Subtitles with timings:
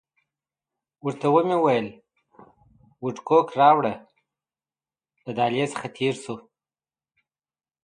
[1.05, 1.87] ورته ومې ویل
[3.03, 3.93] وډکوک راوړه،
[5.25, 6.35] له دهلیز څخه تېر شوو.